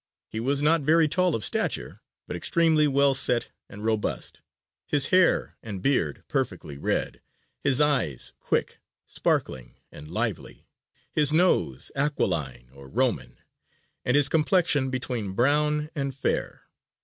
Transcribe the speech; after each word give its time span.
He 0.29 0.39
was 0.39 0.63
not 0.63 0.81
very 0.81 1.07
tall 1.07 1.35
of 1.35 1.45
stature, 1.45 2.01
but 2.25 2.35
extremely 2.35 2.87
well 2.87 3.13
set 3.13 3.51
and 3.69 3.85
robust. 3.85 4.41
His 4.87 5.05
hair 5.13 5.57
and 5.61 5.79
beard 5.79 6.23
perfectly 6.27 6.75
red; 6.75 7.21
his 7.59 7.79
eyes 7.79 8.33
quick, 8.39 8.79
sparkling 9.05 9.75
and 9.91 10.09
lively; 10.09 10.65
his 11.11 11.31
nose 11.31 11.91
aquiline 11.95 12.71
or 12.73 12.89
Roman; 12.89 13.37
and 14.03 14.17
his 14.17 14.27
complexion 14.27 14.89
between 14.89 15.33
brown 15.33 15.91
and 15.93 16.15
fair. 16.15 16.63